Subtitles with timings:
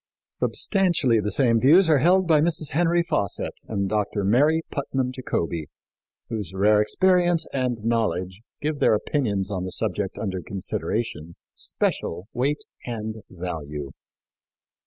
[0.31, 2.71] "Substantially the same views are held by Mrs.
[2.71, 4.23] Henry Fawcett and Dr.
[4.23, 5.67] Mary Putnam Jacobi,
[6.27, 12.63] whose rare experience and knowledge give their opinions on the subject under consideration special weight
[12.83, 13.91] and value.